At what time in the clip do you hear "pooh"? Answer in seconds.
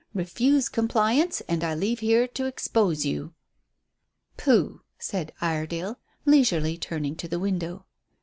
4.35-4.81